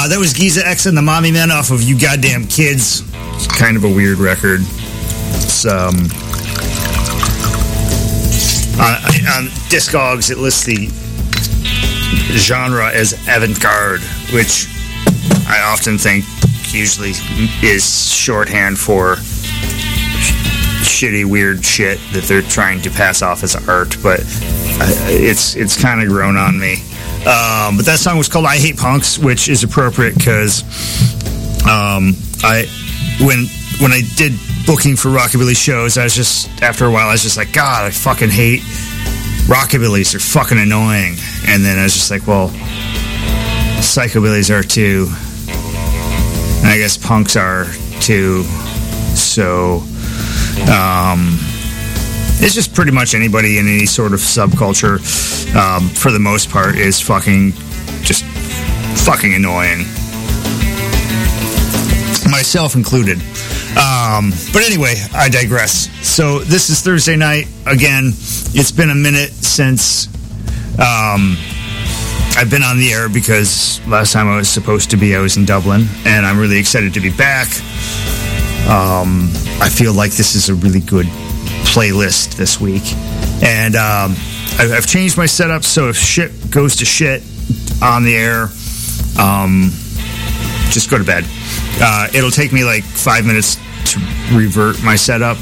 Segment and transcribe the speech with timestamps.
[0.00, 3.02] Uh, that was Geza X and the Mommymen off of You Goddamn Kids.
[3.34, 4.60] It's kind of a weird record.
[4.62, 5.96] It's, um,
[8.78, 8.94] on,
[9.26, 10.86] on Discogs, it lists the
[12.38, 14.68] genre as avant-garde, which
[15.48, 16.24] I often think
[16.72, 17.14] usually
[17.66, 19.16] is shorthand for
[20.86, 24.20] shitty, weird shit that they're trying to pass off as art, but
[25.10, 26.84] it's it's kind of grown on me.
[27.26, 30.62] Um, but that song was called "I Hate Punks," which is appropriate because
[31.66, 32.66] um, I
[33.20, 33.46] when
[33.80, 34.32] when I did
[34.66, 37.86] booking for rockabilly shows, I was just after a while I was just like, God,
[37.86, 38.60] I fucking hate
[39.46, 40.12] rockabillys.
[40.12, 41.16] They're fucking annoying.
[41.46, 42.48] And then I was just like, well,
[43.80, 45.06] psychobillies are too.
[46.60, 47.66] And I guess punks are
[48.00, 48.44] too.
[49.14, 49.82] So.
[50.66, 51.38] Um,
[52.40, 54.98] it's just pretty much anybody in any sort of subculture,
[55.56, 57.52] um, for the most part, is fucking
[58.02, 58.24] just
[59.04, 59.78] fucking annoying.
[62.30, 63.18] Myself included.
[63.76, 65.88] Um, but anyway, I digress.
[66.06, 67.46] So this is Thursday night.
[67.66, 68.08] Again,
[68.54, 70.06] it's been a minute since
[70.78, 71.36] um,
[72.36, 75.36] I've been on the air because last time I was supposed to be, I was
[75.36, 77.48] in Dublin, and I'm really excited to be back.
[78.68, 79.30] Um,
[79.60, 81.06] I feel like this is a really good
[81.66, 82.84] playlist this week.
[83.42, 84.14] And um,
[84.58, 87.22] I've changed my setup so if shit goes to shit
[87.82, 88.48] on the air,
[89.18, 89.70] um,
[90.70, 91.24] just go to bed.
[91.80, 93.56] Uh, it'll take me like five minutes
[93.92, 94.00] to
[94.32, 95.36] revert my setup.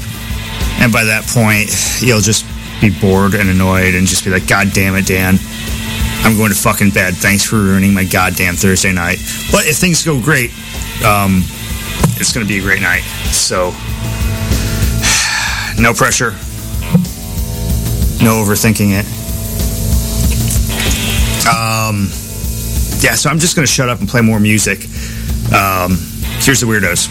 [0.79, 1.69] And by that point,
[2.01, 2.45] you'll just
[2.81, 5.37] be bored and annoyed and just be like, God damn it, Dan.
[6.23, 7.15] I'm going to fucking bed.
[7.15, 9.17] Thanks for ruining my goddamn Thursday night.
[9.51, 10.51] But if things go great,
[11.05, 11.41] um,
[12.19, 13.01] it's going to be a great night.
[13.31, 13.71] So
[15.81, 16.35] no pressure.
[18.21, 19.05] No overthinking it.
[21.47, 22.09] Um,
[23.01, 24.79] yeah, so I'm just going to shut up and play more music.
[25.53, 25.97] Um,
[26.41, 27.07] here's the weirdos.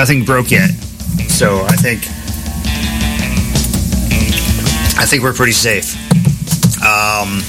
[0.00, 0.70] Nothing broke yet.
[1.28, 2.00] So I think
[4.98, 5.94] I think we're pretty safe.
[6.82, 7.42] Um,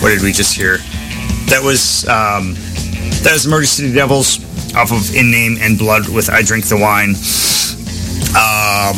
[0.00, 0.78] what did we just hear?
[1.50, 2.54] That was um,
[3.24, 4.38] that was Murder City Devils
[4.74, 7.10] off of In Name and Blood with I Drink the Wine.
[8.30, 8.96] Um,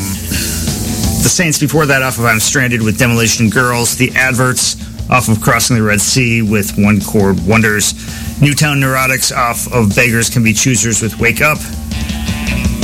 [1.25, 3.97] the Saints before that off of I'm Stranded with Demolition Girls.
[3.97, 4.77] The Adverts
[5.11, 7.93] off of Crossing the Red Sea with One Chord Wonders.
[8.41, 11.59] Newtown Neurotics off of Beggars Can Be Choosers with Wake Up.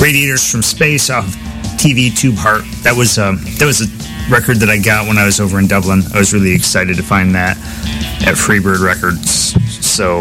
[0.07, 1.27] Radiators from Space off
[1.83, 2.63] TV Tube Heart.
[2.85, 3.91] That was um, that was a
[4.31, 6.05] record that I got when I was over in Dublin.
[6.15, 7.57] I was really excited to find that
[8.23, 9.59] at Freebird Records.
[9.85, 10.21] So,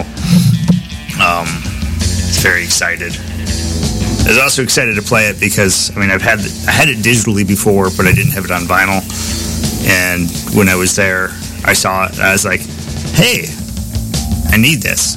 [1.21, 1.45] um,
[2.41, 3.13] very excited.
[4.25, 7.05] I was also excited to play it because I mean I've had I had it
[7.05, 9.05] digitally before, but I didn't have it on vinyl.
[9.85, 10.25] And
[10.57, 11.29] when I was there,
[11.63, 12.19] I saw it.
[12.19, 12.61] I was like,
[13.13, 13.45] "Hey,
[14.49, 15.13] I need this,"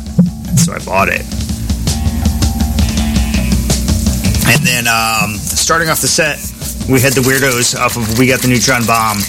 [0.62, 1.24] so I bought it.
[4.48, 6.40] And then um, starting off the set,
[6.88, 9.20] we had the Weirdos off of We Got the Neutron Bomb,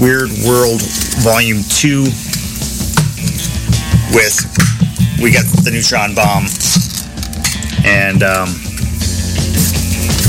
[0.00, 0.80] Weird World
[1.20, 2.08] Volume 2
[4.16, 4.40] with
[5.20, 6.48] We Got the Neutron Bomb.
[7.84, 8.48] And um,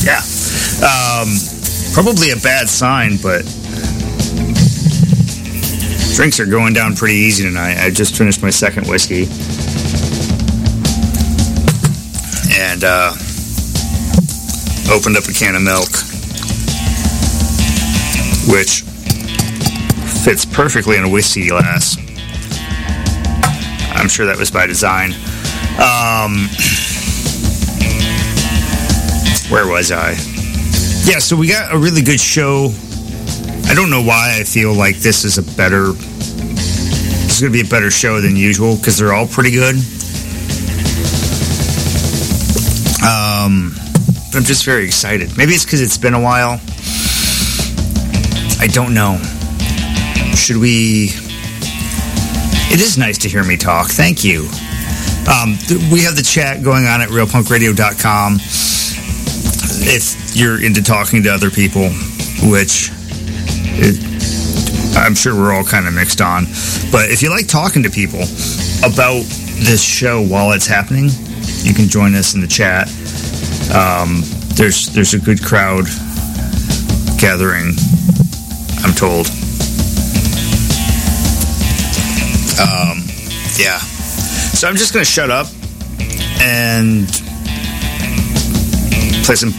[0.04, 0.20] yeah,
[0.84, 1.32] um,
[1.96, 3.48] probably a bad sign, but
[6.14, 7.78] drinks are going down pretty easy tonight.
[7.80, 9.32] I just finished my second whiskey.
[12.60, 13.14] And uh,
[14.92, 15.90] opened up a can of milk,
[18.48, 18.82] which
[20.24, 21.98] fits perfectly in a whiskey glass.
[23.94, 25.14] I'm sure that was by design.
[25.78, 26.50] Um,
[29.52, 30.12] where was I?
[31.06, 32.70] Yeah, so we got a really good show.
[33.68, 35.92] I don't know why I feel like this is a better.
[35.92, 39.76] This is going to be a better show than usual because they're all pretty good.
[43.06, 43.76] Um,
[44.36, 45.38] I'm just very excited.
[45.38, 46.60] Maybe it's because it's been a while.
[48.60, 49.18] I don't know.
[50.36, 51.12] Should we?
[52.70, 53.88] It is nice to hear me talk.
[53.88, 54.50] Thank you.
[55.32, 55.56] Um,
[55.90, 58.38] we have the chat going on at realpunkradio.com.
[59.88, 61.90] If you're into talking to other people,
[62.52, 62.92] which
[63.78, 66.44] it, I'm sure we're all kind of mixed on,
[66.92, 68.24] but if you like talking to people
[68.84, 69.24] about
[69.64, 71.10] this show while it's happening,
[71.64, 72.90] you can join us in the chat.
[73.74, 74.22] Um,
[74.56, 75.86] there's there's a good crowd
[77.18, 77.74] gathering.
[78.84, 79.28] I'm told.
[82.60, 83.04] Um,
[83.58, 83.80] yeah.
[84.54, 85.48] So I'm just gonna shut up
[86.40, 87.08] and
[89.26, 89.52] play some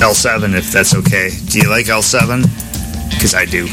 [0.00, 1.30] L7 if that's okay.
[1.46, 2.42] Do you like L7?
[3.10, 3.66] Because I do.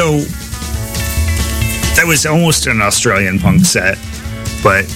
[0.00, 0.16] So
[1.96, 3.98] that was almost an Australian punk set,
[4.62, 4.86] but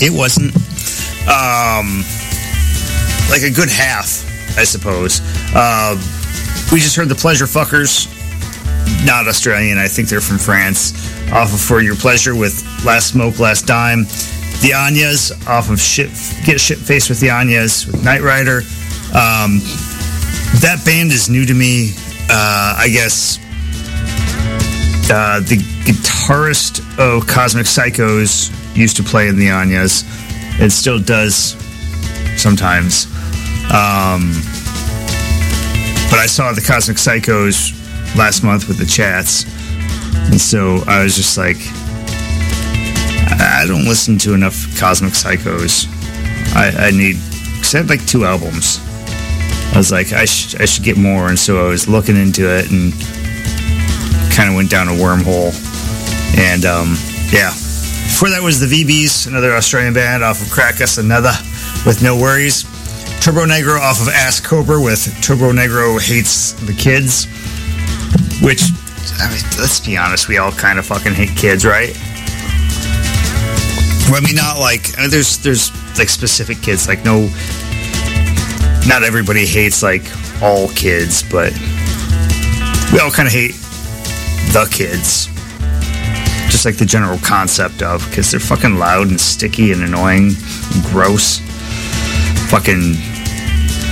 [0.00, 0.56] it wasn't.
[1.28, 2.04] Um,
[3.28, 4.24] like a good half,
[4.56, 5.20] I suppose.
[5.54, 5.92] Uh,
[6.72, 8.08] we just heard the Pleasure Fuckers,
[9.04, 9.76] not Australian.
[9.76, 10.94] I think they're from France.
[11.32, 14.04] Off of For Your Pleasure with Last Smoke, Last Dime.
[14.62, 16.08] The Onyas off of Shit,
[16.46, 18.62] Get Shit Faced with the Onyas with Night Rider.
[19.12, 19.60] Um,
[20.64, 21.92] that band is new to me.
[22.28, 23.38] Uh, I guess
[25.10, 30.04] uh, the guitarist of Cosmic Psychos used to play in the Onyas.
[30.60, 31.56] It still does
[32.36, 33.06] sometimes.
[33.66, 34.32] Um,
[36.10, 37.72] but I saw the Cosmic Psychos
[38.16, 39.44] last month with the chats.
[40.30, 41.56] And so I was just like,
[43.38, 45.86] I don't listen to enough Cosmic Psychos.
[46.54, 47.16] I, I need,
[47.54, 48.80] because I had like two albums.
[49.76, 51.28] I was like, I, sh- I should get more.
[51.28, 52.94] And so I was looking into it and
[54.32, 55.52] kind of went down a wormhole.
[56.38, 56.96] And um,
[57.28, 57.50] yeah.
[58.08, 61.32] Before that was the Vee Bees, another Australian band off of Crack Us Another
[61.84, 62.64] with No Worries.
[63.20, 67.26] Turbonegro off of Ass Cobra with Turbonegro Hates the Kids.
[68.42, 68.72] Which,
[69.20, 71.92] I mean, let's be honest, we all kind of fucking hate kids, right?
[74.08, 77.28] Well, I mean, not like, I mean, there's, there's like specific kids, like no,
[78.86, 80.04] not everybody hates like
[80.42, 81.52] all kids, but
[82.92, 83.54] we all kind of hate
[84.52, 85.26] the kids.
[86.50, 90.30] Just like the general concept of, because they're fucking loud and sticky and annoying
[90.74, 91.40] and gross.
[92.48, 92.94] Fucking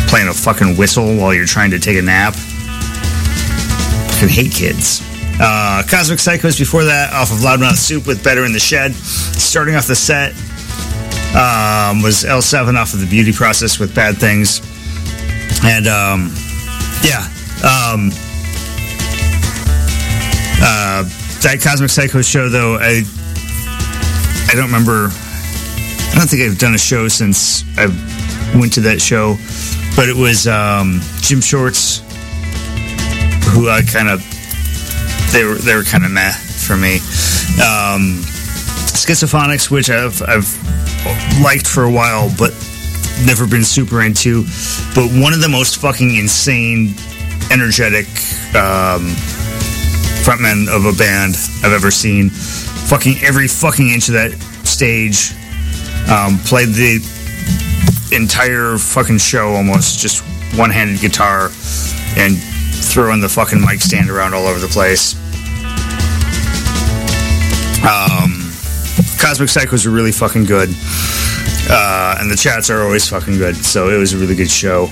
[0.07, 2.34] playing a fucking whistle while you're trying to take a nap.
[4.12, 5.03] Fucking hate kids.
[5.40, 8.95] Uh, Cosmic Psychos before that, off of Loudmouth Soup with Better in the Shed.
[8.95, 10.30] Starting off the set
[11.34, 14.61] um, was L7 off of the Beauty Process with Bad Things.
[15.65, 16.31] And um,
[17.03, 17.25] yeah,
[17.65, 18.11] um,
[20.61, 21.05] uh,
[21.43, 23.03] that Cosmic Psycho show though, I
[24.49, 25.09] I don't remember.
[25.11, 27.87] I don't think I've done a show since I
[28.59, 29.37] went to that show,
[29.97, 31.99] but it was um, Jim Shorts,
[33.53, 34.21] who I kind of
[35.33, 36.97] they were they were kind of meh for me.
[37.59, 38.23] Um,
[38.95, 42.53] Schizophonics, which I've I've liked for a while, but
[43.27, 44.45] never been super into.
[44.95, 46.95] But one of the most fucking insane,
[47.51, 48.07] energetic
[48.55, 49.15] um,
[50.25, 52.31] frontmen of a band I've ever seen.
[52.31, 54.33] Fucking every fucking inch of that
[54.65, 55.33] stage.
[56.11, 57.01] Um, played the
[58.12, 60.23] entire fucking show almost just
[60.57, 61.47] one-handed guitar
[62.17, 65.15] and throwing the fucking mic stand around all over the place.
[67.85, 68.45] Um,
[69.21, 70.71] Cosmic Psychos are really fucking good.
[71.69, 73.57] Uh, and the chats are always fucking good.
[73.57, 74.85] So it was a really good show.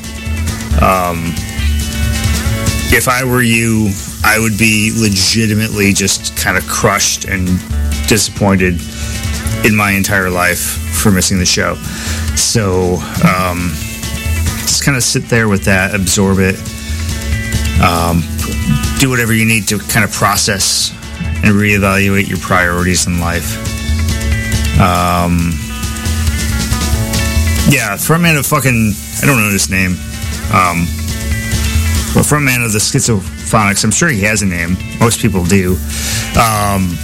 [0.80, 1.32] Um,
[2.94, 3.90] if I were you,
[4.24, 7.46] I would be legitimately just kind of crushed and
[8.08, 8.80] disappointed
[9.64, 11.74] in my entire life for missing the show.
[12.36, 12.96] So
[13.26, 13.70] um,
[14.62, 16.56] just kind of sit there with that, absorb it,
[17.82, 18.22] um,
[18.98, 20.90] do whatever you need to kind of process
[21.44, 23.58] and reevaluate your priorities in life.
[24.80, 25.52] Um,
[27.72, 28.92] yeah, frontman of fucking
[29.22, 29.92] I don't know his name.
[30.52, 30.84] Um,
[32.12, 33.82] well, frontman of the Schizophonics.
[33.82, 34.76] I'm sure he has a name.
[35.00, 35.78] Most people do.
[36.36, 36.98] Um,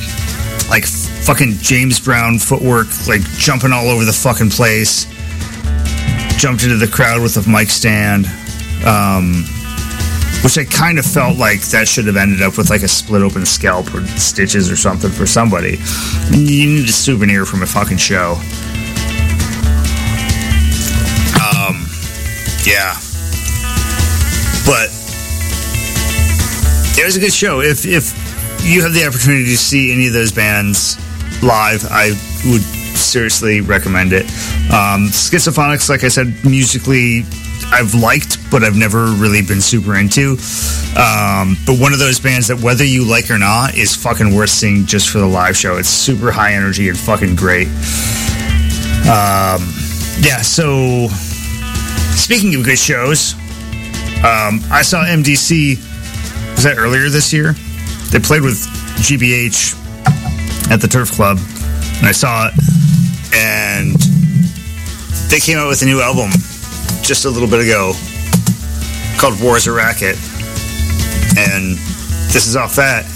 [0.68, 5.06] like fucking James Brown footwork, like jumping all over the fucking place.
[6.36, 8.26] Jumped into the crowd with a mic stand.
[8.84, 9.44] Um,
[10.44, 13.22] which I kind of felt like that should have ended up with like a split
[13.22, 15.78] open scalp or stitches or something for somebody.
[16.30, 18.36] You need a souvenir from a fucking show.
[22.66, 22.94] Yeah.
[24.66, 24.90] But
[26.98, 27.60] it was a good show.
[27.60, 28.12] If if
[28.64, 30.96] you have the opportunity to see any of those bands
[31.42, 32.10] live, I
[32.50, 32.62] would
[32.98, 34.24] seriously recommend it.
[34.72, 37.24] Um, Schizophonics, like I said, musically
[37.70, 40.36] I've liked, but I've never really been super into.
[40.98, 44.50] Um, but one of those bands that whether you like or not is fucking worth
[44.50, 45.76] seeing just for the live show.
[45.76, 47.68] It's super high energy and fucking great.
[49.06, 49.62] Um,
[50.20, 51.08] yeah, so
[52.18, 53.34] speaking of good shows,
[54.18, 55.76] um, I saw MDC,
[56.54, 57.54] was that earlier this year?
[58.10, 58.58] They played with
[58.98, 59.78] GBH
[60.70, 61.38] at the Turf Club,
[61.98, 62.54] and I saw it,
[63.34, 63.94] and
[65.30, 66.30] they came out with a new album
[67.02, 67.92] just a little bit ago
[69.18, 70.16] called War's a Racket.
[71.38, 71.78] And
[72.32, 73.06] this is off that.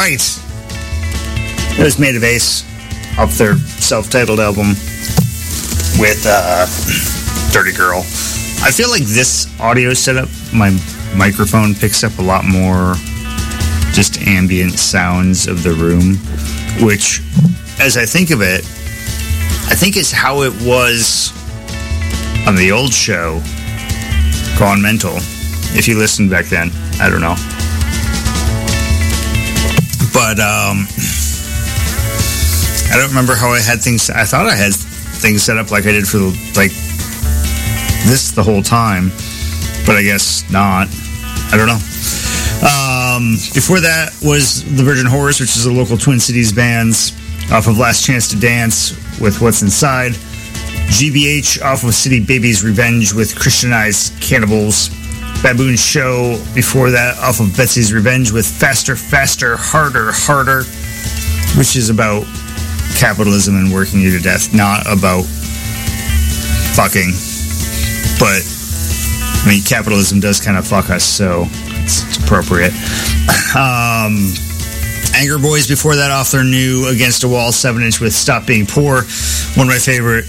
[0.00, 0.40] Right.
[1.78, 2.64] It was Maid of Ace
[3.18, 4.68] off their self-titled album
[6.00, 6.64] with uh,
[7.52, 7.98] Dirty Girl.
[8.62, 10.70] I feel like this audio setup, my
[11.14, 12.94] microphone picks up a lot more
[13.92, 16.16] just ambient sounds of the room,
[16.82, 17.20] which,
[17.78, 18.60] as I think of it,
[19.70, 21.30] I think is how it was
[22.48, 23.42] on the old show,
[24.58, 25.18] Gone Mental.
[25.76, 27.36] If you listened back then, I don't know.
[30.20, 30.84] But um,
[32.92, 34.10] I don't remember how I had things.
[34.10, 36.18] I thought I had things set up like I did for
[36.60, 36.72] like
[38.04, 39.08] this the whole time,
[39.86, 40.88] but I guess not.
[41.50, 41.80] I don't know.
[42.60, 47.12] Um, before that was the Virgin Whores, which is a local Twin Cities bands
[47.50, 50.12] off of Last Chance to Dance with What's Inside.
[50.92, 54.90] GBH off of City Baby's Revenge with Christianized Cannibals.
[55.42, 60.64] Baboon Show before that off of Betsy's Revenge with Faster, Faster, Harder, Harder,
[61.58, 62.24] which is about
[62.98, 65.24] capitalism and working you to death, not about
[66.76, 67.12] fucking.
[68.20, 68.44] But,
[69.40, 71.46] I mean, capitalism does kind of fuck us, so
[71.82, 72.72] it's, it's appropriate.
[73.50, 74.30] Um,
[75.10, 79.02] Angerboys before that off their new Against a Wall 7 inch with Stop Being Poor.
[79.56, 80.24] One of my favorite.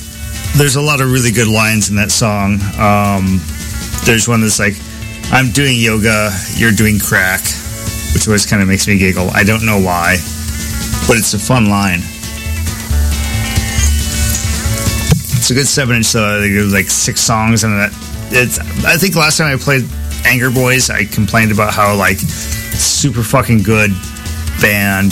[0.57, 2.59] There's a lot of really good lines in that song.
[2.79, 3.39] Um,
[4.05, 4.73] there's one that's like,
[5.33, 7.39] I'm doing yoga, you're doing crack,
[8.13, 9.29] which always kind of makes me giggle.
[9.29, 10.17] I don't know why,
[11.07, 11.99] but it's a fun line.
[15.39, 17.91] It's a good seven inch, it was like six songs, and that.
[18.33, 18.59] It's.
[18.85, 19.83] I think last time I played
[20.23, 23.91] Angerboys, I complained about how like super fucking good
[24.61, 25.11] band,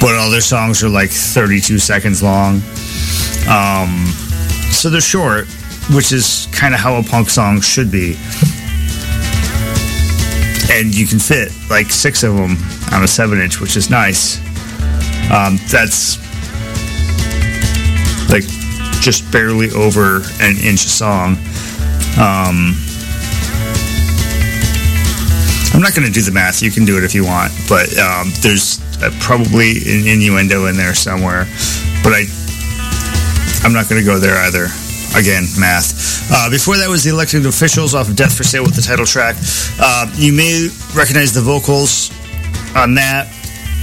[0.00, 2.56] but all their songs are like 32 seconds long.
[3.48, 4.06] Um,
[4.72, 5.46] so they're short,
[5.94, 8.16] which is kind of how a punk song should be.
[10.70, 12.56] And you can fit like six of them
[12.92, 14.38] on a seven inch, which is nice.
[15.30, 16.18] Um, that's
[18.30, 18.44] like
[19.00, 21.36] just barely over an inch a song.
[22.18, 22.76] Um,
[25.74, 26.62] I'm not going to do the math.
[26.62, 30.76] You can do it if you want, but um, there's uh, probably an innuendo in
[30.76, 31.46] there somewhere.
[32.04, 32.24] But I,
[33.64, 34.68] I'm not going to go there either.
[35.14, 36.30] Again, math.
[36.32, 39.04] Uh, before that was the elected officials off of Death for Sale with the title
[39.04, 39.36] track.
[39.78, 42.10] Uh, you may recognize the vocals
[42.74, 43.28] on that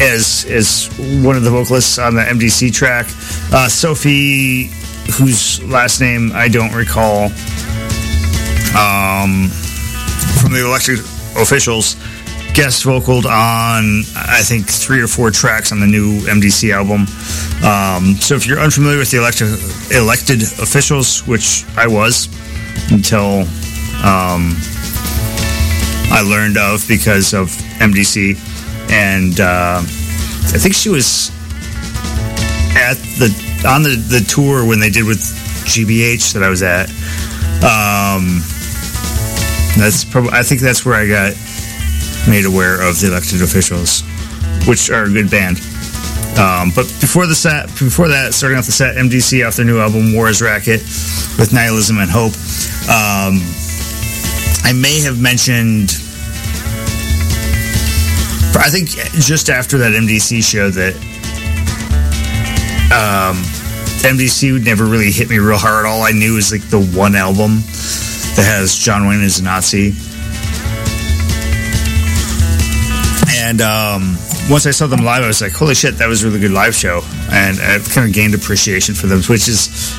[0.01, 0.89] as as
[1.23, 3.05] one of the vocalists on the MDC track.
[3.53, 4.71] Uh, Sophie,
[5.13, 7.25] whose last name I don't recall,
[8.73, 9.49] um,
[10.41, 10.99] from the elected
[11.37, 11.95] officials,
[12.53, 17.01] guest vocaled on I think three or four tracks on the new MDC album.
[17.63, 19.47] Um, so if you're unfamiliar with the elected
[19.91, 22.27] elected officials, which I was
[22.91, 23.41] until
[24.03, 24.55] um,
[26.11, 28.37] I learned of because of MDC,
[28.91, 31.29] and uh, I think she was
[32.75, 33.29] at the
[33.67, 35.19] on the, the tour when they did with
[35.65, 36.89] GBH that I was at.
[37.59, 38.41] Um,
[39.77, 41.33] that's probably I think that's where I got
[42.27, 44.01] made aware of the elected officials,
[44.67, 45.59] which are a good band.
[46.39, 49.79] Um, but before the set, before that, starting off the set, MDC off their new
[49.79, 50.81] album War is Racket
[51.37, 52.33] with Nihilism and Hope.
[52.87, 53.43] Um,
[54.63, 55.91] I may have mentioned,
[58.55, 58.89] I think
[59.19, 60.95] just after that MDC show that
[62.91, 63.37] um,
[64.01, 65.85] MDC would never really hit me real hard.
[65.85, 67.57] All I knew was like the one album
[68.35, 69.93] that has John Wayne as a Nazi.
[73.49, 74.15] And um,
[74.47, 76.51] once I saw them live, I was like, holy shit, that was a really good
[76.51, 77.01] live show.
[77.31, 79.91] And I've kind of gained appreciation for them, which is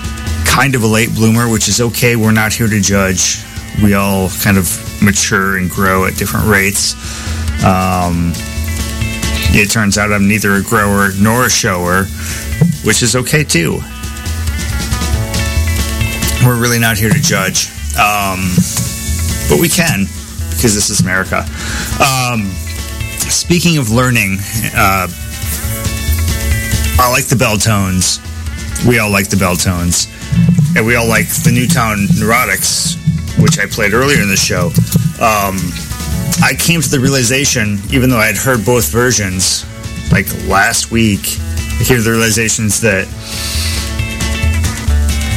[0.46, 2.14] kind of a late bloomer, which is okay.
[2.14, 3.42] We're not here to judge.
[3.82, 6.94] We all kind of mature and grow at different rates.
[7.64, 8.30] Um,
[9.50, 12.04] it turns out I'm neither a grower nor a shower,
[12.84, 13.80] which is okay too.
[16.46, 17.66] We're really not here to judge.
[17.98, 18.54] Um,
[19.50, 20.06] but we can,
[20.50, 21.44] because this is America.
[21.98, 22.48] Um,
[23.30, 24.38] speaking of learning,
[24.74, 25.08] uh,
[26.98, 28.18] I like the Beltones.
[28.86, 30.08] We all like the Beltones.
[30.76, 32.96] And we all like the Newtown Neurotics,
[33.42, 34.66] which I played earlier in the show.
[35.20, 35.56] Um,
[36.42, 39.64] I came to the realization, even though I had heard both versions,
[40.12, 41.38] like last week,
[41.80, 43.06] I came to the realizations that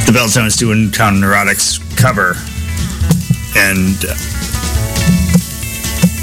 [0.06, 2.36] the Beltones do a Newtown Neurotics cover.
[3.56, 4.14] And uh,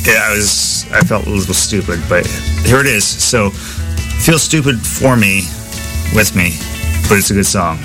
[0.06, 2.26] yeah, I was, I felt a little stupid, but
[2.66, 3.06] here it is.
[3.06, 5.44] So feel stupid for me,
[6.14, 6.58] with me,
[7.08, 7.80] but it's a good song.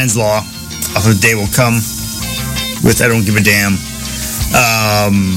[0.00, 1.74] Law off of The Day Will Come
[2.82, 3.74] with I Don't Give a Damn.
[4.56, 5.36] Um,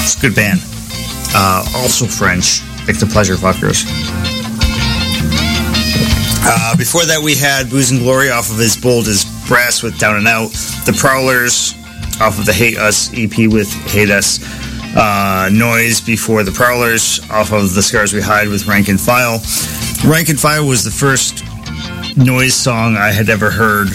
[0.00, 0.60] it's a good band.
[1.34, 3.84] Uh, also French, like the Pleasure Fuckers.
[6.42, 9.98] Uh, before that, we had Booze and Glory off of his Bold as Brass with
[9.98, 10.48] Down and Out.
[10.86, 11.74] The Prowlers
[12.18, 14.40] off of the Hate Us EP with Hate Us.
[14.96, 19.42] Uh, Noise before the Prowlers off of The Scars We Hide with Rank and File.
[20.04, 21.29] Rank and File was the first
[22.24, 23.88] Noise song I had ever heard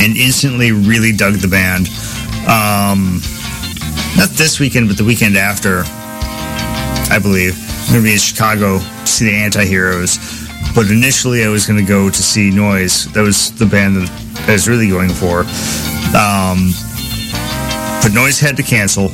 [0.00, 1.88] and instantly really dug the band.
[2.48, 3.20] Um,
[4.16, 5.82] not this weekend, but the weekend after,
[7.12, 7.54] I believe.
[7.84, 10.18] I'm going to be in Chicago to see the Anti Heroes.
[10.74, 13.12] But initially, I was going to go to see Noise.
[13.12, 15.40] That was the band that I was really going for.
[16.16, 16.72] Um,
[18.00, 19.08] but Noise had to cancel.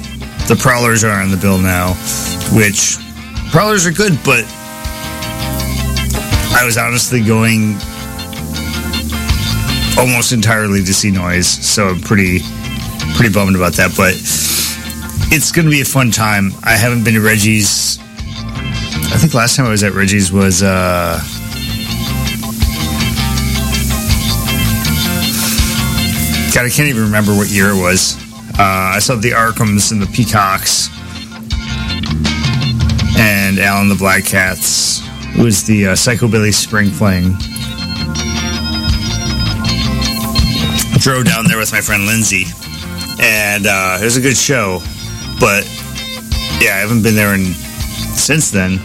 [0.46, 1.94] The Prowlers are on the bill now,
[2.54, 2.96] which
[3.50, 4.44] Prowlers are good, but
[6.58, 7.74] I was honestly going
[9.96, 12.40] almost entirely to see Noise, so I'm pretty
[13.14, 13.94] pretty bummed about that.
[13.96, 14.14] But
[15.32, 16.50] it's going to be a fun time.
[16.64, 18.00] I haven't been to Reggie's.
[18.00, 21.20] I think last time I was at Reggie's was uh,
[26.52, 28.16] God, I can't even remember what year it was.
[28.58, 30.88] Uh, I saw the Arkhams and the Peacocks
[33.16, 35.07] and Alan the Black Cats.
[35.38, 37.38] It was the uh, Psychobilly Spring Fling.
[40.98, 42.44] Drove down there with my friend Lindsay,
[43.22, 44.80] and uh, it was a good show.
[45.38, 45.62] But
[46.60, 48.80] yeah, I haven't been there in, since then.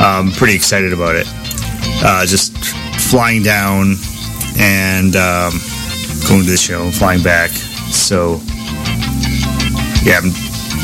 [0.00, 1.26] I'm pretty excited about it.
[2.02, 2.56] Uh, just
[3.10, 3.96] flying down
[4.56, 5.52] and um,
[6.26, 7.50] going to the show, flying back.
[7.50, 8.40] So
[10.02, 10.32] yeah, I'm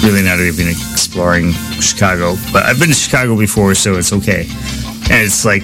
[0.04, 4.46] really not even exploring Chicago, but I've been to Chicago before, so it's okay.
[5.10, 5.62] And it's like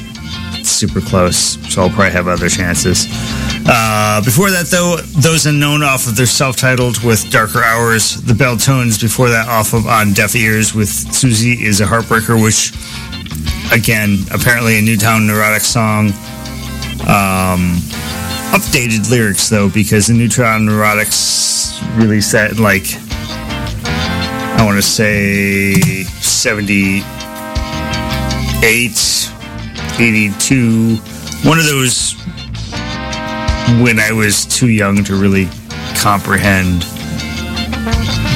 [0.65, 3.07] super close, so I'll probably have other chances.
[3.67, 9.01] Uh, before that, though, those unknown off of their self-titled with Darker Hours, the Beltones
[9.01, 12.73] before that off of On Deaf Ears with Susie is a Heartbreaker, which
[13.73, 16.09] again, apparently a Newtown Neurotic song.
[17.01, 17.79] Um,
[18.53, 22.85] updated lyrics though, because the Newtown Neurotics released that in like
[24.61, 25.73] I want to say
[26.21, 27.03] 78,
[29.99, 30.97] 82.
[31.49, 32.13] One of those
[33.83, 35.49] when I was too young to really
[35.97, 36.83] comprehend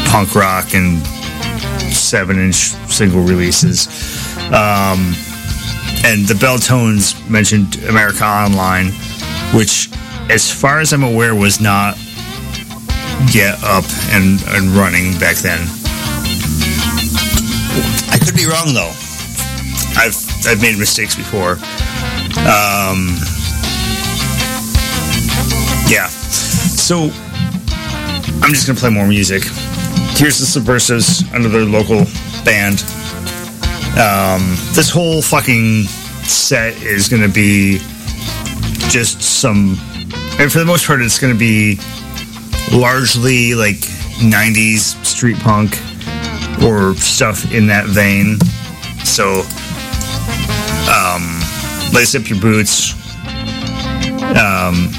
[0.09, 1.03] punk rock and
[1.93, 3.87] seven inch single releases.
[4.47, 5.13] Um,
[6.07, 8.93] and the Beltones mentioned America Online,
[9.55, 9.91] which,
[10.31, 11.99] as far as I'm aware, was not
[13.31, 15.84] yet up and, and running back then.
[18.47, 18.93] Wrong though.
[19.97, 20.17] I've
[20.47, 21.53] I've made mistakes before.
[22.45, 23.17] Um,
[25.89, 26.09] yeah.
[26.09, 27.11] So
[28.43, 29.45] I'm just gonna play more music.
[30.19, 32.05] Here's the Subversives, another local
[32.45, 32.85] band.
[33.99, 35.85] Um, this whole fucking
[36.25, 37.79] set is gonna be
[38.91, 39.79] just some,
[40.39, 41.79] and for the most part, it's gonna be
[42.73, 43.77] largely like
[44.21, 45.79] 90s street punk
[46.63, 48.39] or stuff in that vein.
[49.05, 49.43] So,
[50.91, 51.41] um,
[51.93, 52.95] lace up your boots.
[54.37, 54.91] Um,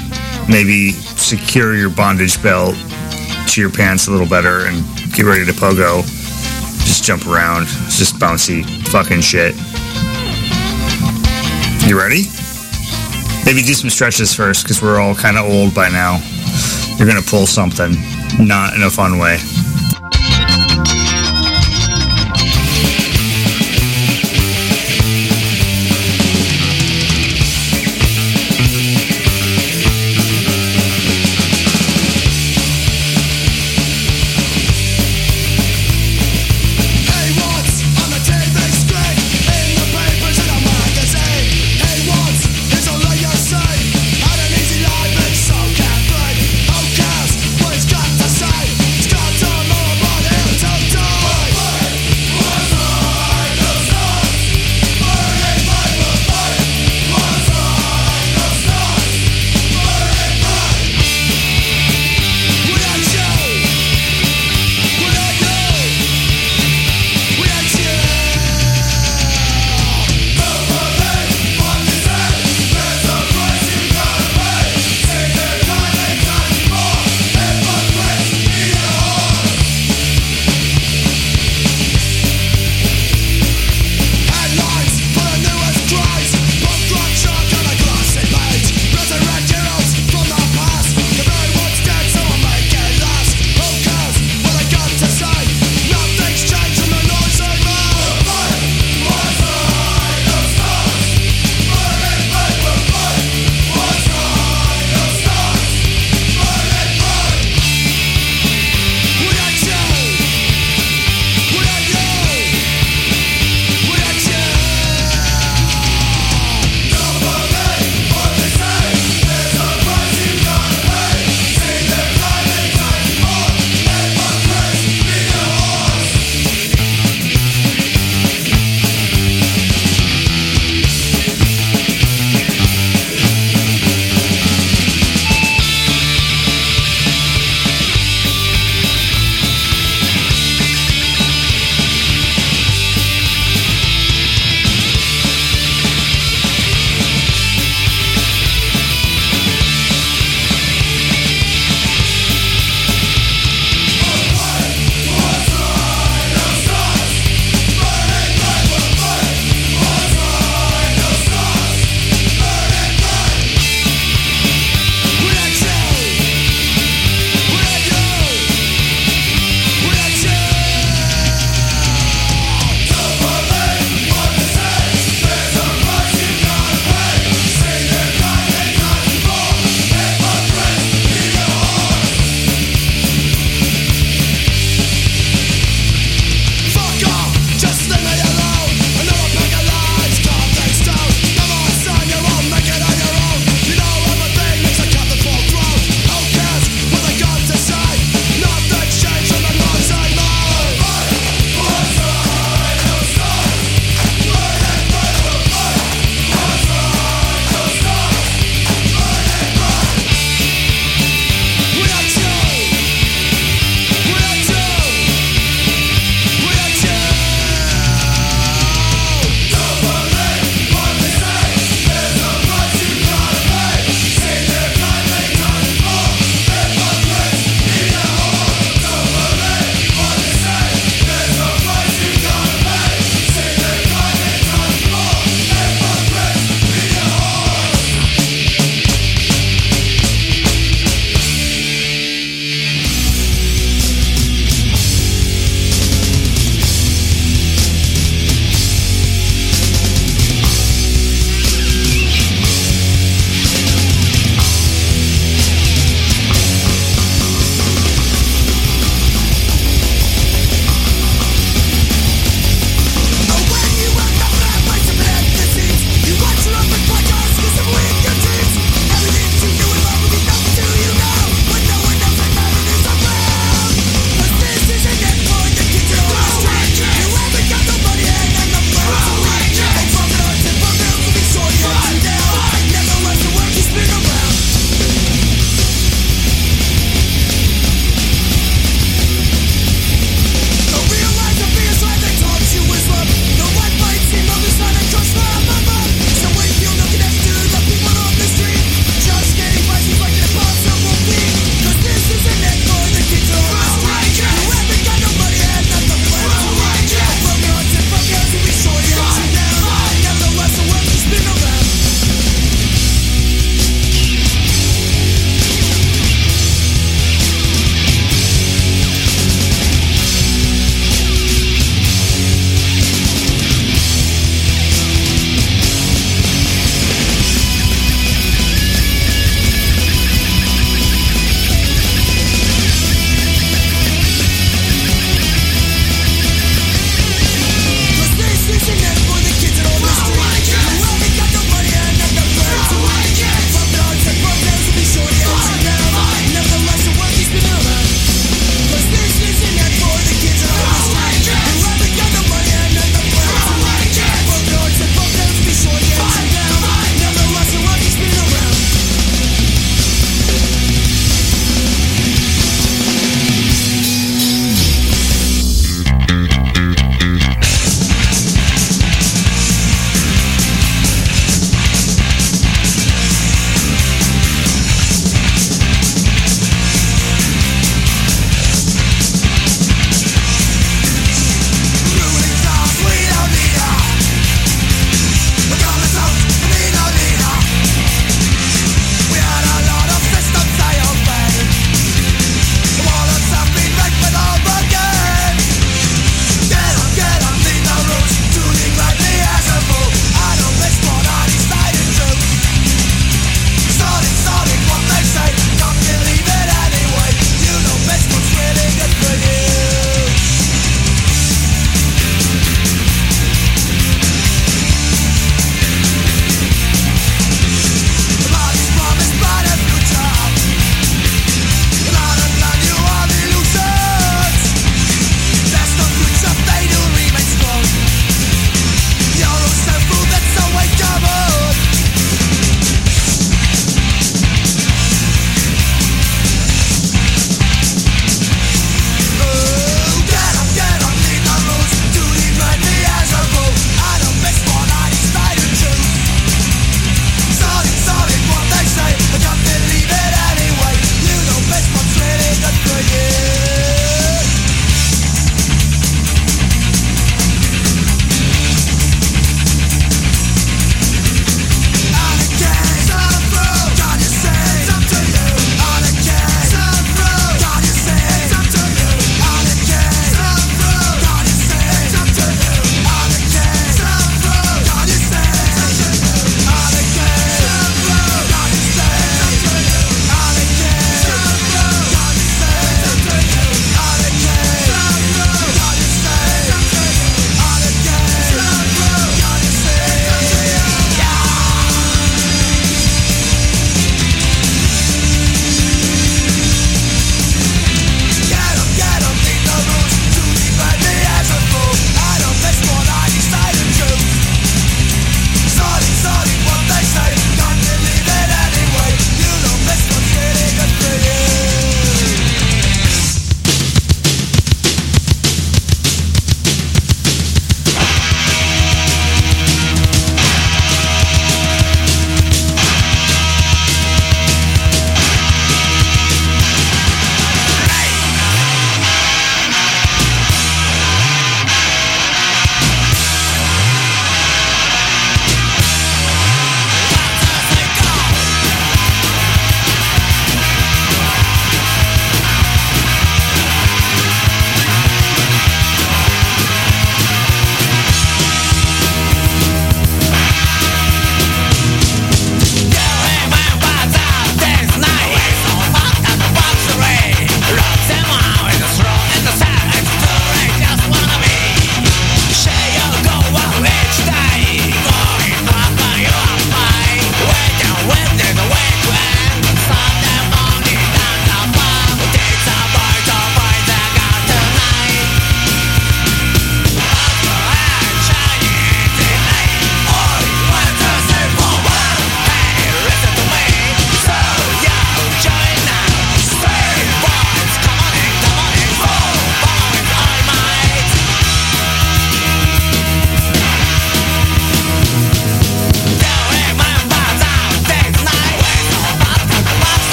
[0.48, 2.74] maybe secure your bondage belt
[3.48, 6.02] to your pants a little better and get ready to pogo.
[6.84, 7.62] Just jump around.
[7.62, 9.54] It's just bouncy fucking shit.
[11.88, 12.24] You ready?
[13.44, 16.18] Maybe do some stretches first because we're all kind of old by now.
[16.96, 17.94] You're going to pull something,
[18.44, 19.38] not in a fun way.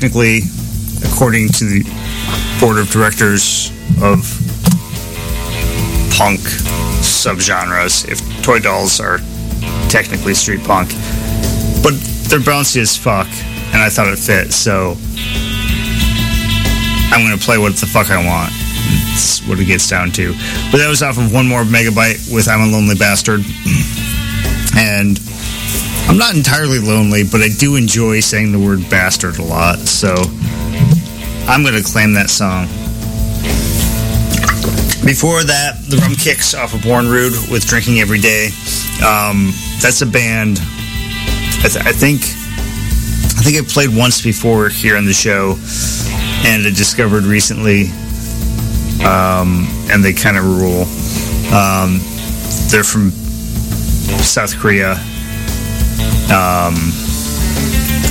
[0.00, 0.40] Technically,
[1.04, 1.84] according to the
[2.58, 3.70] board of directors
[4.00, 4.24] of
[6.16, 6.40] punk
[7.04, 9.18] subgenres, if toy dolls are
[9.90, 10.88] technically street punk,
[11.82, 11.92] but
[12.30, 13.26] they're bouncy as fuck,
[13.74, 14.96] and I thought it fit, so
[17.12, 18.54] I'm gonna play what the fuck I want.
[19.10, 20.32] That's what it gets down to.
[20.72, 23.44] But that was off of one more megabyte with I'm a Lonely Bastard.
[24.72, 25.18] And
[26.10, 30.12] I'm not entirely lonely, but I do enjoy saying the word bastard a lot, so
[31.46, 32.66] I'm gonna claim that song.
[35.06, 38.46] Before that, the Rum Kicks off of Born Rude with Drinking Every Day.
[39.06, 40.58] Um, that's a band.
[41.62, 45.54] I, th- I think I think I played once before here on the show,
[46.44, 47.84] and I discovered recently,
[49.06, 50.82] um, and they kind of rule.
[51.54, 52.00] Um,
[52.68, 53.12] they're from
[54.20, 54.96] South Korea,
[56.30, 56.74] um,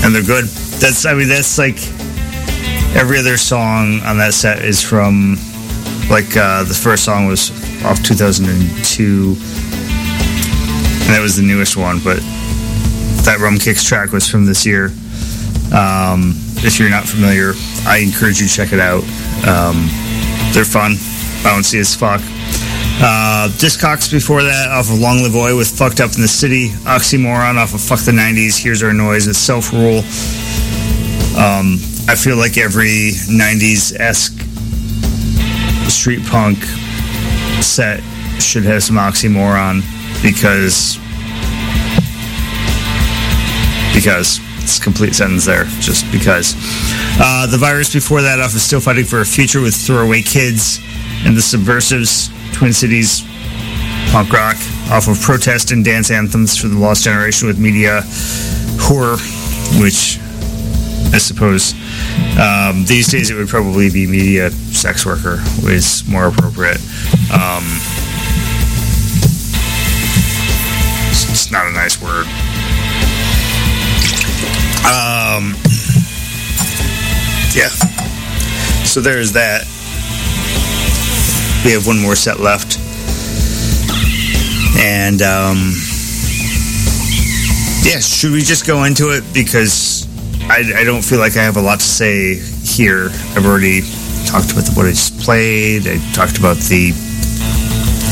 [0.04, 0.46] and they're good.
[0.80, 1.80] That's I mean that's like
[2.96, 5.38] every other song on that set is from
[6.10, 7.52] like uh, the first song was
[7.86, 8.56] off 2002,
[9.04, 9.38] and
[11.14, 12.20] that was the newest one, but
[13.24, 14.86] that Rum Kicks track was from this year.
[15.72, 17.54] Um, if you're not familiar,
[17.86, 19.04] I encourage you to check it out.
[19.48, 19.88] Um,
[20.52, 20.94] they're fun,
[21.44, 22.22] bouncy as fuck.
[23.02, 26.68] Uh, Discox before that off of Long Live Oi with Fucked Up in the City.
[26.84, 28.62] Oxymoron off of Fuck the 90s.
[28.62, 30.00] Here's Our Noise with Self Rule.
[31.40, 34.36] Um, I feel like every 90s esque
[35.90, 36.58] street punk
[37.64, 38.04] set
[38.42, 39.80] should have some Oxymoron
[40.22, 41.00] because
[43.94, 46.54] because it's complete sentence there just because
[47.22, 50.80] uh, the virus before that off of still fighting for a future with throwaway kids
[51.26, 52.30] and the subversives
[52.60, 53.22] twin cities
[54.12, 54.58] punk rock
[54.92, 58.02] off of protest and dance anthems for the lost generation with media
[58.76, 59.18] whore
[59.82, 60.20] which
[61.14, 61.74] i suppose
[62.38, 66.82] um, these days it would probably be media sex worker is more appropriate
[67.32, 67.64] um,
[71.32, 72.26] it's not a nice word
[74.90, 75.54] um,
[77.54, 77.70] yeah.
[78.84, 79.66] So there's that.
[81.66, 82.80] We have one more set left.
[84.80, 85.74] And, um,
[87.84, 89.24] yeah, should we just go into it?
[89.34, 90.08] Because
[90.50, 93.10] I, I don't feel like I have a lot to say here.
[93.36, 93.82] I've already
[94.26, 95.88] talked about what I just played.
[95.88, 96.94] I talked about the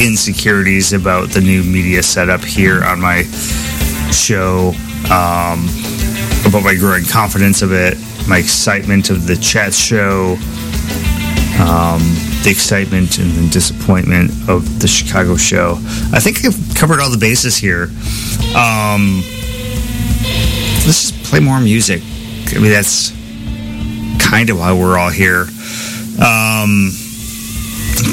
[0.02, 3.24] insecurities about the new media setup here on my
[4.11, 4.74] show.
[5.10, 5.69] Um,
[6.45, 7.98] about my growing confidence of it,
[8.28, 10.38] my excitement of the chat show,
[11.60, 12.02] um,
[12.48, 15.76] the excitement and the disappointment of the Chicago show.
[16.14, 17.91] I think I've covered all the bases here.
[18.56, 19.19] Um,
[20.88, 22.02] let's just play more music.
[22.56, 23.11] I mean, that's
[24.24, 25.41] kind of why we're all here.
[26.24, 26.95] Um,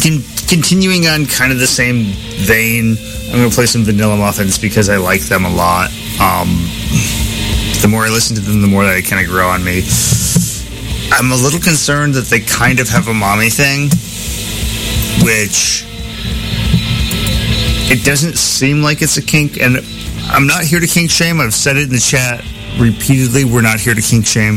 [0.02, 2.10] con- continuing on kind of the same
[2.42, 2.96] vein,
[3.30, 5.90] I'm going to play some Vanilla Muffins because I like them a lot.
[6.18, 6.66] Um,
[7.82, 9.84] the more I listen to them, the more they kind of grow on me.
[11.12, 13.90] I'm a little concerned that they kind of have a mommy thing,
[15.22, 15.84] which
[17.90, 19.60] it doesn't seem like it's a kink.
[19.60, 19.76] And
[20.26, 21.40] I'm not here to kink shame.
[21.40, 22.44] I've said it in the chat
[22.78, 23.44] repeatedly.
[23.44, 24.54] We're not here to kink shame.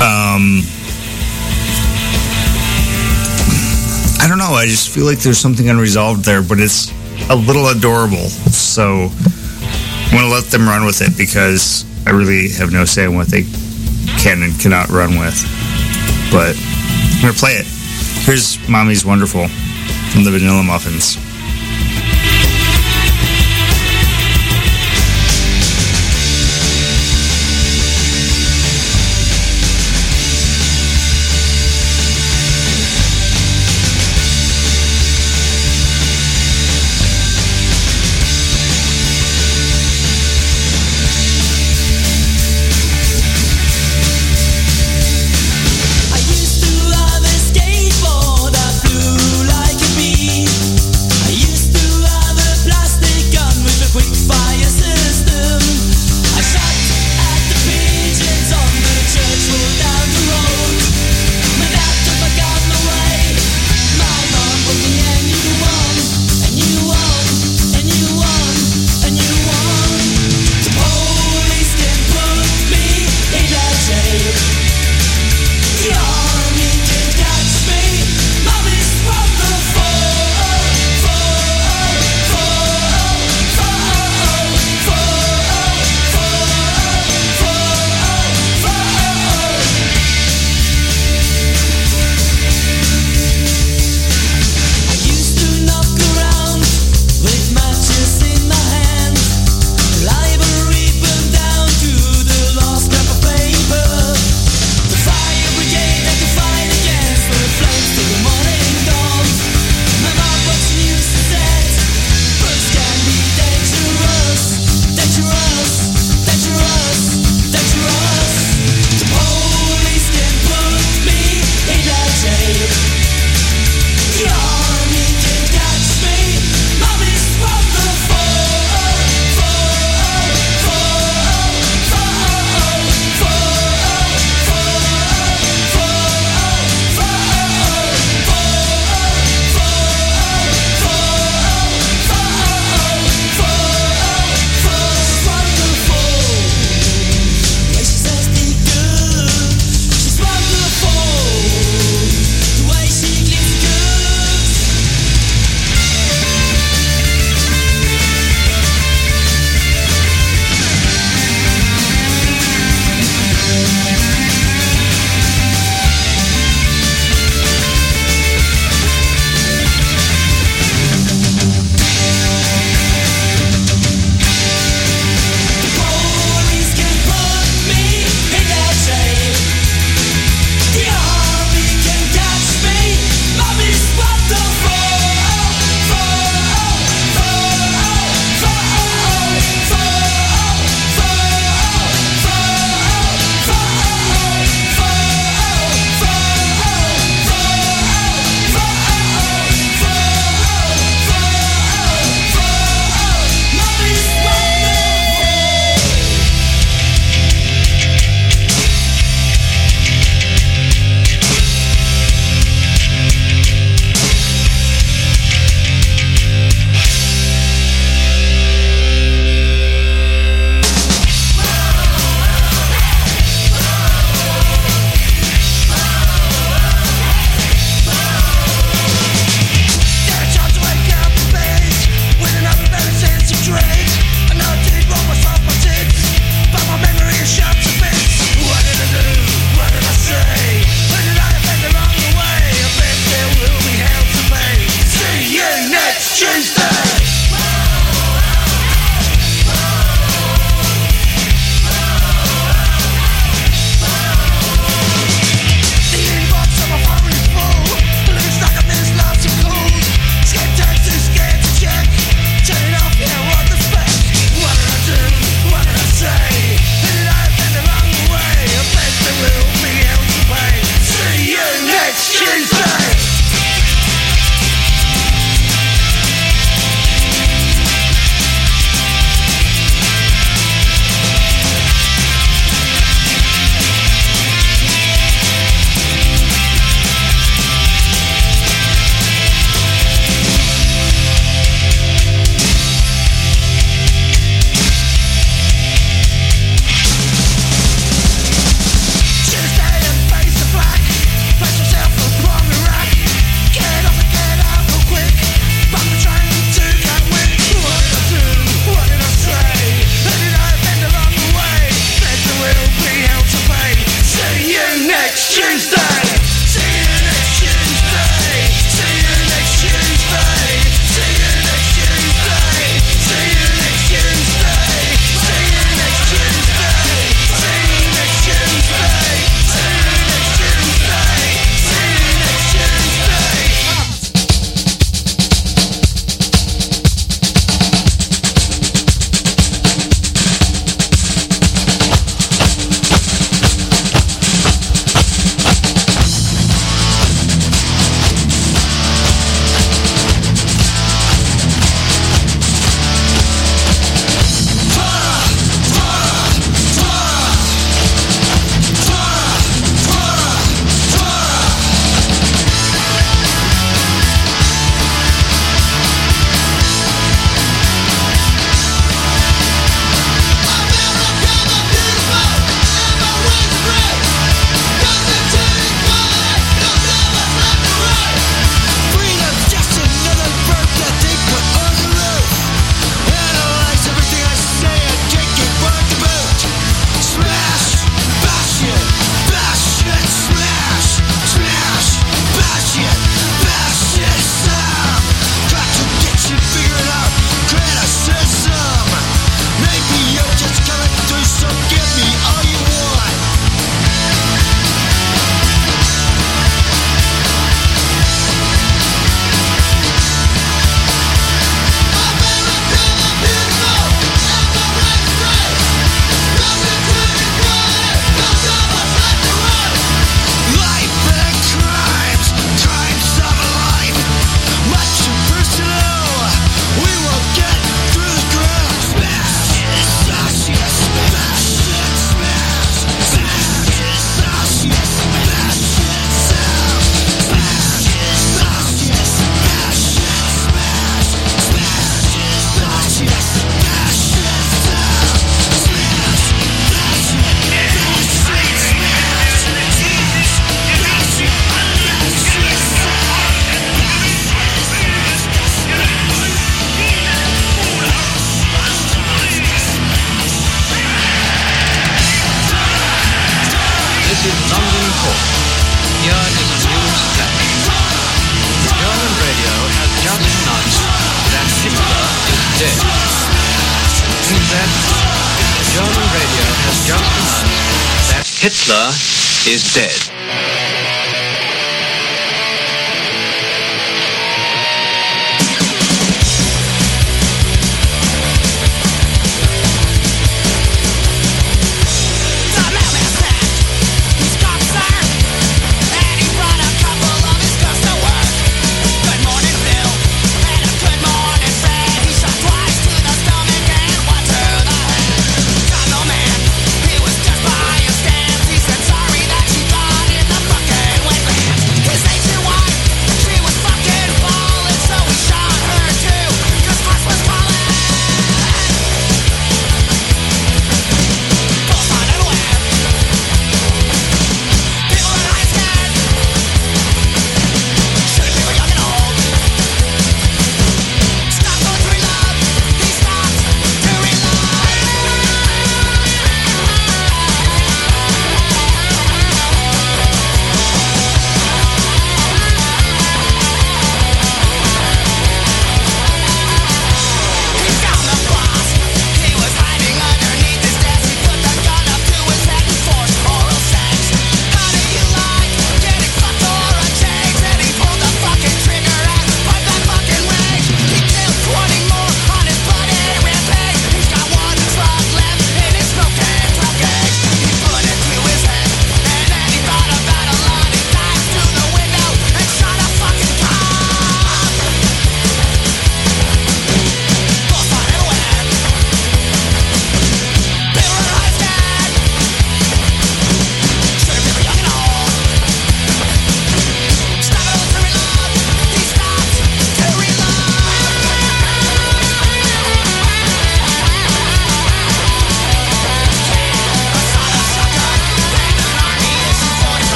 [0.00, 0.62] Um,
[4.20, 4.54] I don't know.
[4.54, 6.90] I just feel like there's something unresolved there, but it's
[7.30, 8.28] a little adorable.
[8.50, 13.04] So I'm going to let them run with it because I really have no say
[13.04, 13.44] in what they
[14.18, 15.40] can and cannot run with.
[16.32, 17.77] But I'm going to play it.
[18.28, 21.27] Here's Mommy's Wonderful from the Vanilla Muffins.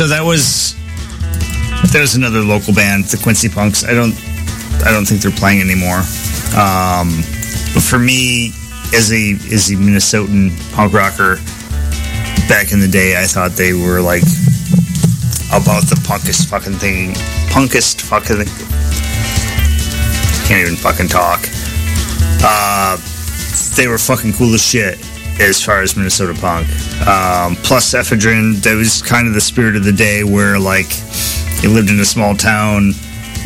[0.00, 0.74] So that was
[1.92, 3.84] was another local band, the Quincy Punks.
[3.84, 4.16] I don't
[4.80, 5.98] I don't think they're playing anymore.
[6.56, 7.20] Um,
[7.84, 8.48] for me,
[8.96, 11.36] as a as a Minnesotan punk rocker
[12.48, 14.22] back in the day, I thought they were like
[15.52, 17.12] about the punkest fucking thing,
[17.52, 18.48] punkest fucking.
[20.48, 21.44] Can't even fucking talk.
[22.40, 22.96] Uh,
[23.76, 24.96] they were fucking cool as shit
[25.40, 26.68] as far as Minnesota punk.
[27.06, 30.90] Um, plus ephedrine, that was kind of the spirit of the day where like
[31.62, 32.92] you lived in a small town,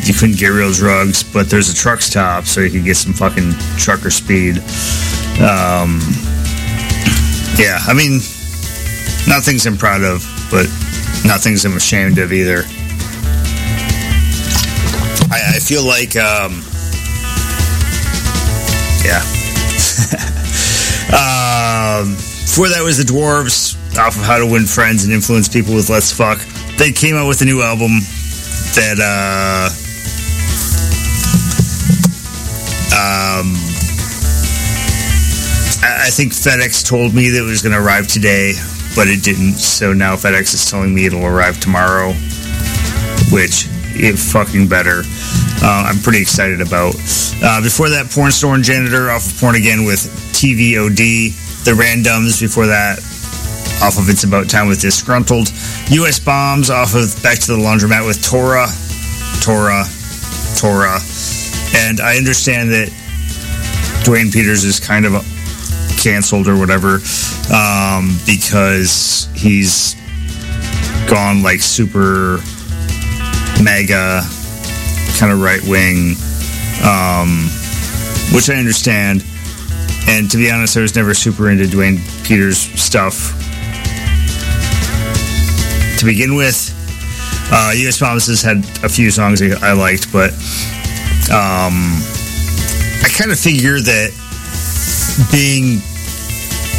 [0.03, 3.13] you couldn't get real drugs, but there's a truck stop so you could get some
[3.13, 4.57] fucking trucker speed.
[5.41, 5.99] Um,
[7.57, 8.19] yeah, I mean,
[9.27, 10.67] not things I'm proud of, but
[11.25, 12.63] not things I'm ashamed of either.
[15.31, 16.61] I, I feel like, um,
[19.03, 20.35] yeah.
[21.13, 25.75] um, before that was the Dwarves off of How to Win Friends and Influence People
[25.75, 26.39] with Let's Fuck.
[26.77, 27.91] They came out with a new album
[28.75, 29.69] that, uh,
[32.95, 33.55] um,
[35.83, 38.53] I think FedEx told me that it was going to arrive today,
[38.95, 39.55] but it didn't.
[39.55, 42.13] So now FedEx is telling me it'll arrive tomorrow,
[43.31, 45.03] which it fucking better.
[45.63, 46.95] Uh, I'm pretty excited about.
[47.43, 50.03] Uh, before that, Porn Store and Janitor off of Porn Again with
[50.45, 51.65] TVOD.
[51.65, 52.99] The Randoms before that
[53.81, 55.47] off of It's About Time with Disgruntled.
[55.89, 58.67] US Bombs off of Back to the Laundromat with Tora.
[59.41, 59.85] Tora.
[60.55, 60.99] Tora.
[61.73, 62.93] And I understand that
[64.05, 65.13] Duane Peters is kind of
[65.97, 66.99] canceled or whatever
[67.51, 69.95] um, because he's
[71.09, 72.37] gone like super
[73.63, 74.21] MAGA
[75.17, 76.13] kind of right wing,
[76.85, 77.49] um,
[78.31, 79.25] which I understand.
[80.07, 83.33] And to be honest, I was never super into Duane Peters stuff
[85.99, 86.71] to begin with.
[87.51, 87.97] Uh, U.S.
[87.97, 90.31] Promises had a few songs I liked, but
[91.29, 91.97] um,
[93.01, 94.11] I kind of figure that
[95.31, 95.81] being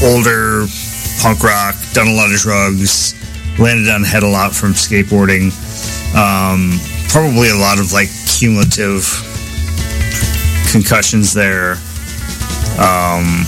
[0.02, 0.66] older,
[1.20, 3.14] punk rock, done a lot of drugs,
[3.58, 5.50] landed on head a lot from skateboarding,
[6.14, 6.78] um,
[7.08, 9.06] probably a lot of like cumulative
[10.70, 11.76] concussions there.
[12.78, 13.44] Um,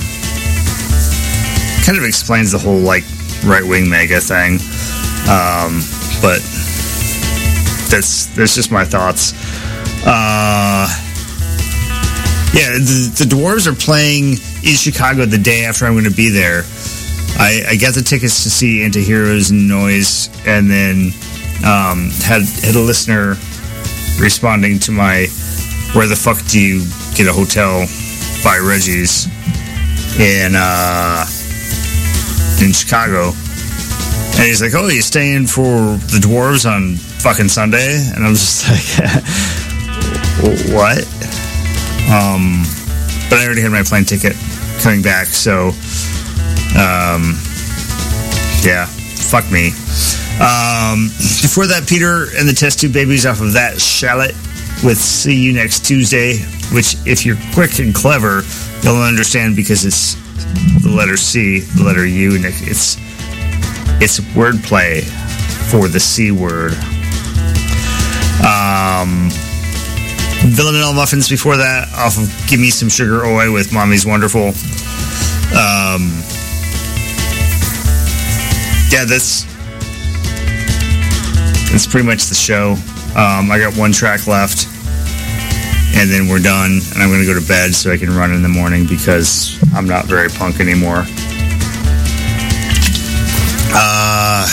[1.84, 3.04] kind of explains the whole like
[3.44, 4.60] right wing MAGA thing.
[5.28, 5.80] Um,
[6.20, 6.40] but
[7.90, 9.32] that's that's just my thoughts.
[10.06, 10.88] Uh,
[12.54, 14.32] yeah, the, the Dwarves are playing
[14.64, 16.62] in Chicago the day after I'm going to be there.
[17.38, 21.12] I, I got the tickets to see Anti-Heroes and Noise, and then
[21.64, 23.36] um, had had a listener
[24.20, 25.26] responding to my
[25.94, 27.86] "Where the fuck do you get a hotel?"
[28.42, 29.26] By Reggie's
[30.18, 31.24] in uh,
[32.62, 33.32] in Chicago,
[34.36, 38.68] and he's like, "Oh, you staying for the Dwarves on fucking Sunday?" And I'm just
[38.68, 39.22] like,
[40.72, 41.04] "What?"
[42.10, 42.64] Um,
[43.28, 44.34] but I already had my plane ticket
[44.80, 45.68] coming back, so
[46.78, 47.34] um,
[48.62, 49.68] yeah, fuck me.
[50.38, 51.08] Um,
[51.42, 54.34] before that, Peter and the Test Tube Babies off of that shallot
[54.84, 56.38] with "See You Next Tuesday,"
[56.72, 58.42] which, if you're quick and clever,
[58.82, 60.14] you'll understand because it's
[60.82, 62.96] the letter C, the letter U, and it's
[64.00, 65.02] it's wordplay
[65.70, 66.72] for the C word.
[68.44, 69.28] Um,
[70.54, 74.48] Vanilla Muffins before that, off of Give Me Some Sugar Oi with Mommy's Wonderful.
[75.50, 76.12] Um,
[78.90, 79.44] yeah, that's
[81.70, 82.72] that's pretty much the show.
[83.16, 84.68] Um, I got one track left,
[85.98, 86.78] and then we're done.
[86.94, 89.58] And I'm going to go to bed so I can run in the morning because
[89.74, 91.04] I'm not very punk anymore.
[93.74, 94.46] Uh,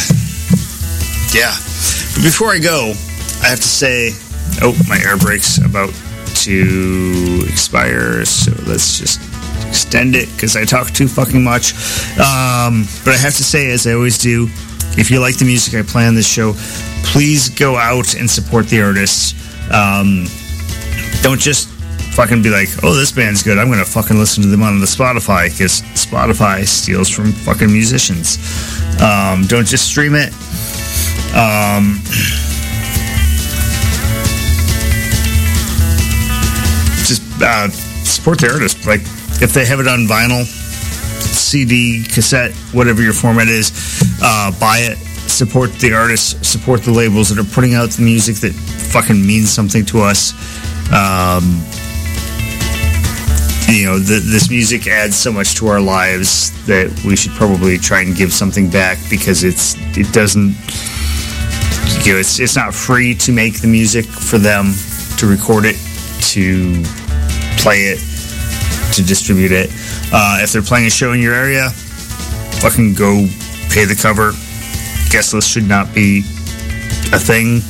[1.34, 1.54] yeah.
[2.14, 2.94] But before I go,
[3.44, 4.12] I have to say,
[4.62, 5.94] oh, my air brake's about
[6.46, 9.22] to expire, so let's just
[9.68, 11.74] extend it because I talk too fucking much.
[12.14, 14.48] Um, but I have to say, as I always do,
[14.98, 16.54] if you like the music I play on this show,
[17.04, 19.34] please go out and support the artists.
[19.72, 20.28] Um,
[21.26, 21.70] don't just
[22.14, 23.58] fucking be like, oh, this band's good.
[23.58, 27.72] I'm going to fucking listen to them on the Spotify because Spotify steals from fucking
[27.72, 28.38] musicians.
[29.02, 30.32] Um, don't just stream it.
[31.34, 31.98] Um,
[37.10, 38.86] just uh, support the artist.
[38.86, 39.02] Like,
[39.42, 43.72] if they have it on vinyl, CD, cassette, whatever your format is,
[44.22, 45.00] uh, buy it.
[45.28, 46.48] Support the artists.
[46.48, 50.34] Support the labels that are putting out the music that fucking means something to us.
[50.94, 51.62] Um,
[53.68, 57.78] you know, th- this music adds so much to our lives that we should probably
[57.78, 60.56] try and give something back because it's it doesn't
[62.06, 64.74] you know, it's it's not free to make the music for them
[65.18, 65.76] to record it,
[66.34, 66.84] to
[67.58, 68.00] play it,
[68.94, 69.70] to distribute it.
[70.14, 71.72] Uh, if they're playing a show in your area,
[72.62, 73.26] fucking go
[73.72, 74.32] pay the cover.
[75.10, 76.20] Guest list should not be
[77.12, 77.62] a thing.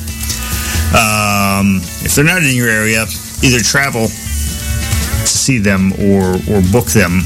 [0.94, 3.06] Um, if they're not in your area,
[3.42, 7.20] either travel to see them or or book them.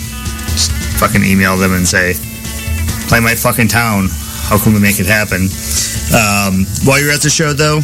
[0.57, 2.15] Just fucking email them and say,
[3.09, 4.09] "Play my fucking town.
[4.49, 5.49] How can we make it happen?"
[6.11, 7.81] Um, while you're at the show, though,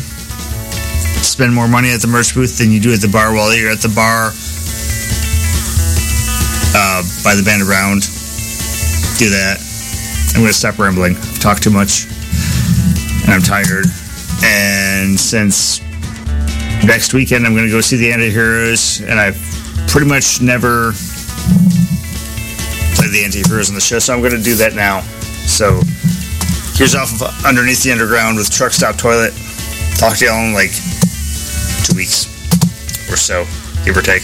[1.22, 3.32] spend more money at the merch booth than you do at the bar.
[3.34, 4.32] While you're at the bar,
[6.74, 8.02] uh, buy the band around.
[9.18, 9.60] Do that.
[10.34, 11.16] I'm going to stop rambling.
[11.16, 12.06] I've talked too much,
[13.24, 13.86] and I'm tired.
[14.44, 15.80] And since
[16.84, 19.36] next weekend I'm going to go see the Anti-Heroes, and I've
[19.88, 20.92] pretty much never
[22.94, 25.00] played the Anti-Heroes on the show, so I'm going to do that now.
[25.46, 25.80] So
[26.74, 29.32] here's off of Underneath the Underground with Truck Stop Toilet.
[29.96, 30.72] Talk to y'all in like
[31.84, 32.26] two weeks
[33.10, 33.46] or so,
[33.84, 34.22] give or take.